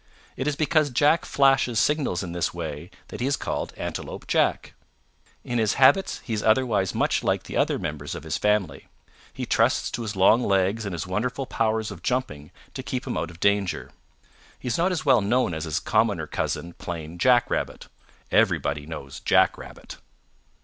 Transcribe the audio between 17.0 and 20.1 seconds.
Jack Rabbit. Everybody knows Jack Rabbit."